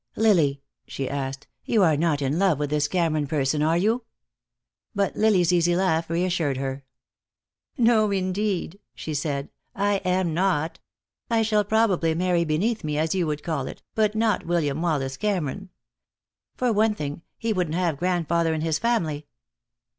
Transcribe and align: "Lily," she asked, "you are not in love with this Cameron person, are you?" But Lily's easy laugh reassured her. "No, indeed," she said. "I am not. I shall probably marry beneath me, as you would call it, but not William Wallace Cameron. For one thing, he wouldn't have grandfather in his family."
"Lily," 0.15 0.63
she 0.87 1.07
asked, 1.07 1.45
"you 1.63 1.83
are 1.83 1.95
not 1.95 2.23
in 2.23 2.39
love 2.39 2.57
with 2.57 2.71
this 2.71 2.87
Cameron 2.87 3.27
person, 3.27 3.61
are 3.61 3.77
you?" 3.77 4.03
But 4.95 5.15
Lily's 5.15 5.53
easy 5.53 5.75
laugh 5.75 6.09
reassured 6.09 6.57
her. 6.57 6.83
"No, 7.77 8.09
indeed," 8.09 8.79
she 8.95 9.13
said. 9.13 9.51
"I 9.75 9.97
am 9.97 10.33
not. 10.33 10.79
I 11.29 11.43
shall 11.43 11.63
probably 11.63 12.15
marry 12.15 12.43
beneath 12.45 12.83
me, 12.83 12.97
as 12.97 13.13
you 13.13 13.27
would 13.27 13.43
call 13.43 13.67
it, 13.67 13.83
but 13.93 14.15
not 14.15 14.47
William 14.47 14.81
Wallace 14.81 15.17
Cameron. 15.17 15.69
For 16.55 16.73
one 16.73 16.95
thing, 16.95 17.21
he 17.37 17.53
wouldn't 17.53 17.75
have 17.75 17.97
grandfather 17.99 18.55
in 18.55 18.61
his 18.61 18.79
family." 18.79 19.27